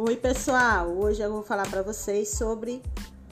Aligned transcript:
Oi, 0.00 0.14
pessoal! 0.14 0.96
Hoje 0.96 1.20
eu 1.20 1.32
vou 1.32 1.42
falar 1.42 1.68
para 1.68 1.82
vocês 1.82 2.28
sobre 2.28 2.80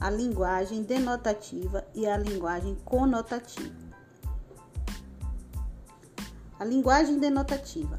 a 0.01 0.09
linguagem 0.09 0.83
denotativa 0.83 1.87
e 1.95 2.05
a 2.05 2.17
linguagem 2.17 2.75
conotativa. 2.83 3.73
A 6.59 6.65
linguagem 6.65 7.19
denotativa. 7.19 7.97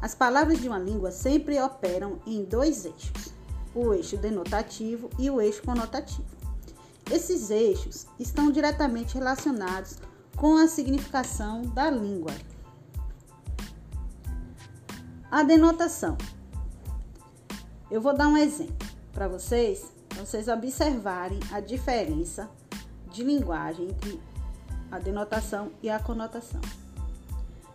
As 0.00 0.14
palavras 0.14 0.58
de 0.58 0.66
uma 0.66 0.78
língua 0.78 1.10
sempre 1.10 1.60
operam 1.60 2.18
em 2.26 2.46
dois 2.46 2.86
eixos: 2.86 3.34
o 3.74 3.92
eixo 3.92 4.16
denotativo 4.16 5.10
e 5.18 5.28
o 5.28 5.38
eixo 5.38 5.62
conotativo. 5.62 6.24
Esses 7.10 7.50
eixos 7.50 8.06
estão 8.18 8.50
diretamente 8.50 9.16
relacionados 9.16 9.98
com 10.34 10.56
a 10.56 10.66
significação 10.66 11.60
da 11.60 11.90
língua. 11.90 12.32
A 15.30 15.42
denotação 15.42 16.16
eu 17.92 18.00
vou 18.00 18.16
dar 18.16 18.26
um 18.26 18.38
exemplo 18.38 18.88
para 19.12 19.28
vocês, 19.28 19.84
vocês 20.18 20.48
observarem 20.48 21.38
a 21.52 21.60
diferença 21.60 22.48
de 23.12 23.22
linguagem 23.22 23.84
entre 23.90 24.18
a 24.90 24.98
denotação 24.98 25.70
e 25.82 25.90
a 25.90 25.98
conotação. 25.98 26.62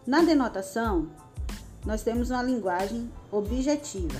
Na 0.08 0.24
denotação, 0.24 1.08
nós 1.86 2.02
temos 2.02 2.32
uma 2.32 2.42
linguagem 2.42 3.12
objetiva. 3.32 4.20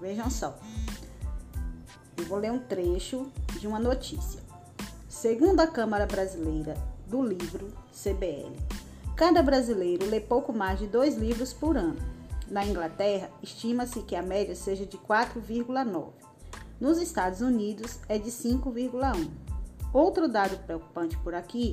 Vejam 0.00 0.28
só. 0.28 0.58
Eu 2.16 2.24
vou 2.24 2.38
ler 2.38 2.50
um 2.50 2.58
trecho 2.58 3.30
de 3.60 3.68
uma 3.68 3.78
notícia. 3.78 4.40
Segundo 5.08 5.60
a 5.60 5.68
Câmara 5.68 6.06
Brasileira 6.06 6.76
do 7.06 7.22
Livro, 7.22 7.72
CBL, 7.92 8.52
cada 9.14 9.40
brasileiro 9.44 10.10
lê 10.10 10.18
pouco 10.18 10.52
mais 10.52 10.80
de 10.80 10.88
dois 10.88 11.16
livros 11.16 11.52
por 11.52 11.76
ano. 11.76 12.14
Na 12.48 12.64
Inglaterra, 12.64 13.30
estima-se 13.42 14.00
que 14.02 14.14
a 14.14 14.22
média 14.22 14.54
seja 14.54 14.84
de 14.84 14.98
4,9. 14.98 16.12
Nos 16.80 16.98
Estados 16.98 17.40
Unidos, 17.40 17.98
é 18.08 18.18
de 18.18 18.30
5,1. 18.30 19.28
Outro 19.92 20.28
dado 20.28 20.58
preocupante 20.58 21.16
por 21.18 21.34
aqui, 21.34 21.72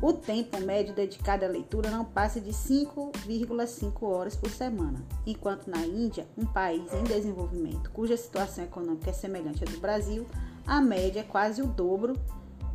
o 0.00 0.12
tempo 0.12 0.60
médio 0.60 0.94
dedicado 0.94 1.44
à 1.44 1.48
leitura 1.48 1.88
não 1.88 2.04
passa 2.04 2.40
de 2.40 2.50
5,5 2.50 4.02
horas 4.02 4.34
por 4.34 4.50
semana, 4.50 5.00
enquanto 5.24 5.68
na 5.68 5.78
Índia, 5.86 6.26
um 6.36 6.44
país 6.44 6.92
em 6.92 7.04
desenvolvimento 7.04 7.90
cuja 7.92 8.16
situação 8.16 8.64
econômica 8.64 9.10
é 9.10 9.12
semelhante 9.12 9.62
à 9.62 9.70
do 9.70 9.78
Brasil, 9.78 10.26
a 10.66 10.80
média 10.80 11.20
é 11.20 11.24
quase 11.24 11.62
o 11.62 11.68
dobro 11.68 12.14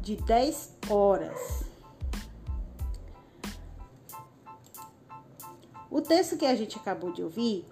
de 0.01 0.15
10 0.15 0.77
horas. 0.89 1.66
O 5.89 6.01
texto 6.01 6.35
que 6.35 6.45
a 6.45 6.55
gente 6.55 6.77
acabou 6.77 7.13
de 7.13 7.23
ouvir 7.23 7.65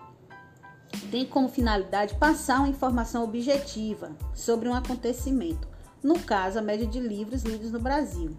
tem 1.12 1.26
como 1.26 1.50
finalidade 1.50 2.16
passar 2.16 2.60
uma 2.60 2.70
informação 2.70 3.24
objetiva 3.24 4.12
sobre 4.34 4.70
um 4.70 4.74
acontecimento, 4.74 5.68
no 6.02 6.20
caso, 6.20 6.58
a 6.58 6.62
média 6.62 6.88
de 6.88 7.00
livros 7.00 7.44
lidos 7.44 7.72
no 7.72 7.80
Brasil. 7.80 8.36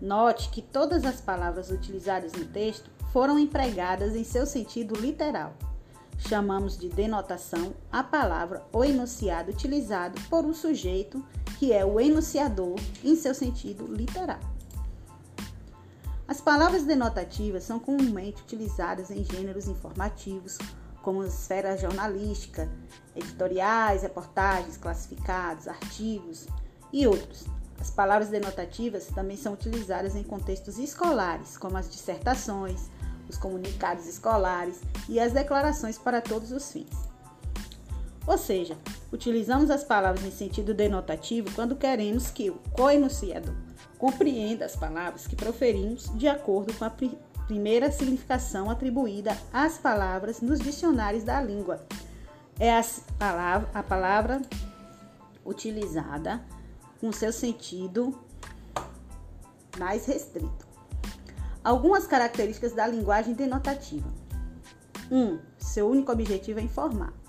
Note 0.00 0.48
que 0.48 0.62
todas 0.62 1.04
as 1.04 1.20
palavras 1.20 1.70
utilizadas 1.70 2.32
no 2.32 2.46
texto 2.46 2.90
foram 3.12 3.38
empregadas 3.38 4.16
em 4.16 4.24
seu 4.24 4.46
sentido 4.46 4.94
literal. 4.98 5.54
Chamamos 6.18 6.78
de 6.78 6.88
denotação 6.88 7.74
a 7.90 8.02
palavra 8.02 8.64
ou 8.72 8.84
enunciado 8.84 9.50
utilizado 9.50 10.20
por 10.30 10.44
um 10.44 10.54
sujeito 10.54 11.24
que 11.58 11.72
é 11.72 11.84
o 11.84 12.00
enunciador 12.00 12.76
em 13.04 13.14
seu 13.14 13.34
sentido 13.34 13.86
literal. 13.86 14.40
As 16.26 16.40
palavras 16.40 16.84
denotativas 16.84 17.64
são 17.64 17.78
comumente 17.78 18.42
utilizadas 18.42 19.10
em 19.10 19.24
gêneros 19.24 19.66
informativos, 19.66 20.56
como 21.02 21.24
esfera 21.24 21.76
jornalística, 21.76 22.70
editoriais, 23.14 24.02
reportagens, 24.02 24.76
classificados, 24.76 25.66
artigos 25.66 26.46
e 26.92 27.06
outros. 27.06 27.44
As 27.80 27.90
palavras 27.90 28.28
denotativas 28.28 29.06
também 29.08 29.36
são 29.36 29.54
utilizadas 29.54 30.14
em 30.14 30.22
contextos 30.22 30.78
escolares, 30.78 31.58
como 31.58 31.76
as 31.76 31.90
dissertações, 31.90 32.88
os 33.28 33.36
comunicados 33.36 34.06
escolares 34.06 34.80
e 35.08 35.18
as 35.18 35.32
declarações 35.32 35.98
para 35.98 36.20
todos 36.20 36.52
os 36.52 36.70
fins. 36.70 37.11
Ou 38.26 38.38
seja, 38.38 38.76
utilizamos 39.12 39.70
as 39.70 39.82
palavras 39.82 40.24
em 40.24 40.30
sentido 40.30 40.72
denotativo 40.72 41.50
quando 41.54 41.76
queremos 41.76 42.30
que 42.30 42.50
o 42.50 42.54
coenunciador 42.72 43.54
compreenda 43.98 44.64
as 44.64 44.76
palavras 44.76 45.26
que 45.26 45.36
proferimos 45.36 46.10
de 46.16 46.28
acordo 46.28 46.72
com 46.74 46.84
a 46.84 46.92
primeira 47.46 47.90
significação 47.90 48.70
atribuída 48.70 49.36
às 49.52 49.78
palavras 49.78 50.40
nos 50.40 50.60
dicionários 50.60 51.24
da 51.24 51.40
língua. 51.40 51.84
É 52.58 52.76
a 52.76 52.84
palavra, 53.18 53.70
a 53.74 53.82
palavra 53.82 54.42
utilizada 55.44 56.40
com 57.00 57.12
seu 57.12 57.32
sentido 57.32 58.16
mais 59.78 60.06
restrito. 60.06 60.66
Algumas 61.64 62.06
características 62.06 62.72
da 62.72 62.86
linguagem 62.86 63.34
denotativa. 63.34 64.08
1. 65.10 65.16
Um, 65.16 65.38
seu 65.58 65.88
único 65.88 66.10
objetivo 66.12 66.60
é 66.60 66.62
informar. 66.62 67.21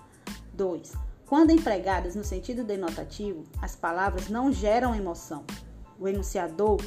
2. 0.54 0.94
Quando 1.26 1.52
empregadas 1.52 2.16
no 2.16 2.24
sentido 2.24 2.64
denotativo, 2.64 3.44
as 3.62 3.76
palavras 3.76 4.30
não 4.30 4.52
geram 4.52 4.96
emoção, 4.96 5.44
o 6.00 6.08
enunciador, 6.08 6.80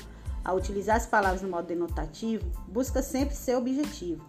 ao 0.45 0.57
utilizar 0.57 0.97
as 0.97 1.07
palavras 1.07 1.43
no 1.43 1.49
modo 1.49 1.67
denotativo, 1.67 2.49
busca 2.69 3.03
sempre 3.03 3.35
seu 3.35 3.59
objetivo. 3.59 4.25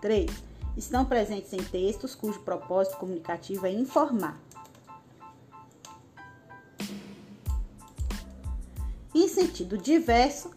3. 0.00 0.30
Estão 0.76 1.04
presentes 1.04 1.52
em 1.52 1.62
textos 1.62 2.14
cujo 2.14 2.40
propósito 2.40 2.96
comunicativo 2.96 3.66
é 3.66 3.70
informar. 3.70 4.40
Em 9.14 9.28
sentido 9.28 9.76
diverso, 9.76 10.50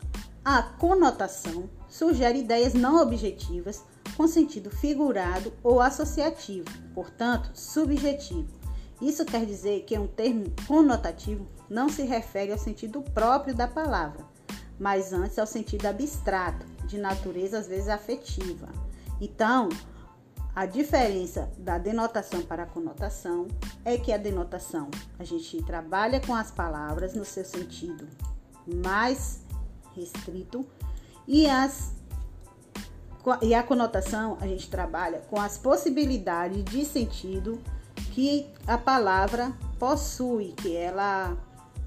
a 0.45 0.61
conotação 0.63 1.69
sugere 1.89 2.39
ideias 2.39 2.73
não 2.73 3.01
objetivas 3.01 3.83
com 4.15 4.27
sentido 4.27 4.69
figurado 4.69 5.53
ou 5.63 5.81
associativo, 5.81 6.69
portanto, 6.93 7.49
subjetivo. 7.53 8.47
Isso 9.01 9.25
quer 9.25 9.45
dizer 9.45 9.83
que 9.83 9.97
um 9.97 10.07
termo 10.07 10.45
conotativo 10.67 11.45
não 11.69 11.89
se 11.89 12.03
refere 12.03 12.51
ao 12.51 12.57
sentido 12.57 13.01
próprio 13.01 13.55
da 13.55 13.67
palavra, 13.67 14.25
mas 14.79 15.11
antes 15.11 15.37
ao 15.37 15.47
sentido 15.47 15.85
abstrato, 15.87 16.65
de 16.87 16.97
natureza 16.97 17.57
às 17.57 17.67
vezes 17.67 17.89
afetiva. 17.89 18.69
Então, 19.19 19.69
a 20.55 20.65
diferença 20.67 21.51
da 21.57 21.79
denotação 21.79 22.43
para 22.43 22.63
a 22.63 22.67
conotação 22.67 23.47
é 23.83 23.97
que 23.97 24.13
a 24.13 24.17
denotação 24.17 24.89
a 25.17 25.23
gente 25.23 25.61
trabalha 25.63 26.19
com 26.19 26.35
as 26.35 26.51
palavras 26.51 27.15
no 27.15 27.25
seu 27.25 27.43
sentido 27.43 28.07
mais 28.83 29.41
restrito 29.95 30.65
e 31.27 31.47
as 31.47 31.93
e 33.41 33.53
a 33.53 33.63
conotação 33.63 34.37
a 34.41 34.47
gente 34.47 34.69
trabalha 34.69 35.21
com 35.29 35.39
as 35.39 35.57
possibilidades 35.57 36.63
de 36.65 36.83
sentido 36.83 37.59
que 38.11 38.47
a 38.67 38.77
palavra 38.77 39.53
possui, 39.79 40.53
que 40.57 40.75
ela 40.75 41.37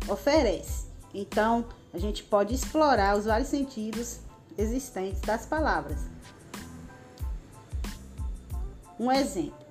oferece. 0.08 0.86
Então, 1.12 1.66
a 1.92 1.98
gente 1.98 2.22
pode 2.22 2.54
explorar 2.54 3.16
os 3.16 3.24
vários 3.26 3.48
sentidos 3.48 4.20
existentes 4.56 5.20
das 5.20 5.46
palavras. 5.46 6.00
Um 8.98 9.12
exemplo. 9.12 9.66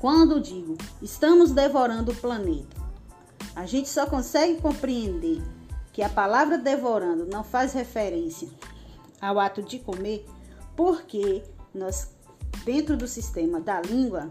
Quando 0.00 0.40
digo 0.40 0.78
estamos 1.02 1.50
devorando 1.50 2.12
o 2.12 2.16
planeta, 2.16 2.80
a 3.54 3.66
gente 3.66 3.88
só 3.88 4.06
consegue 4.06 4.60
compreender 4.60 5.42
que 5.92 6.02
a 6.02 6.08
palavra 6.08 6.56
devorando 6.56 7.26
não 7.26 7.44
faz 7.44 7.74
referência 7.74 8.48
ao 9.20 9.38
ato 9.38 9.62
de 9.62 9.78
comer 9.78 10.26
porque 10.76 11.42
nós, 11.74 12.10
dentro 12.64 12.96
do 12.96 13.06
sistema 13.06 13.60
da 13.60 13.80
língua, 13.80 14.30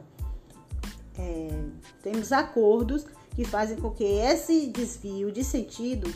é, 1.17 1.63
temos 2.01 2.31
acordos 2.31 3.05
que 3.35 3.45
fazem 3.45 3.77
com 3.77 3.91
que 3.91 4.03
esse 4.03 4.67
desvio 4.67 5.31
de 5.31 5.43
sentido 5.43 6.13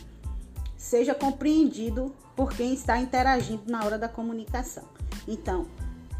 seja 0.76 1.14
compreendido 1.14 2.14
por 2.36 2.52
quem 2.52 2.74
está 2.74 2.98
interagindo 2.98 3.70
na 3.70 3.84
hora 3.84 3.98
da 3.98 4.08
comunicação. 4.08 4.84
Então, 5.26 5.66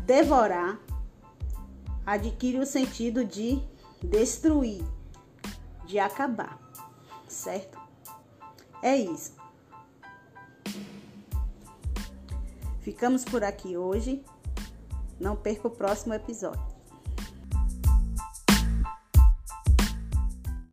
devorar 0.00 0.80
adquire 2.06 2.58
o 2.58 2.66
sentido 2.66 3.24
de 3.24 3.62
destruir, 4.02 4.84
de 5.86 5.98
acabar, 5.98 6.58
certo? 7.26 7.78
É 8.82 8.96
isso. 8.96 9.32
Ficamos 12.84 13.24
por 13.24 13.42
aqui 13.42 13.78
hoje. 13.78 14.22
Não 15.18 15.34
perca 15.34 15.68
o 15.68 15.70
próximo 15.70 16.12
episódio. 16.12 16.73